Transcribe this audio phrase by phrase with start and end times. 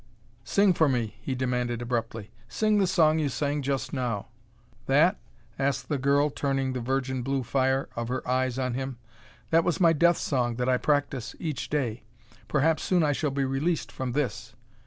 [0.43, 2.31] "Sing for me," he demanded abruptly.
[2.47, 4.29] "Sing the song you sang just now."
[4.87, 5.17] "That?"
[5.59, 8.97] asked the girl, turning the virgin blue fire of her eyes on him.
[9.51, 12.01] "That was my death song that I practice each day.
[12.47, 14.55] Perhaps soon I shall be released from this."